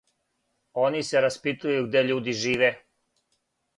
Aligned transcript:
Они 0.83 1.01
се 1.09 1.21
распитују 1.25 1.85
где 1.91 2.03
људи 2.11 2.35
живе. 2.45 2.75